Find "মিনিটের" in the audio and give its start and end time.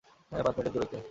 0.57-0.73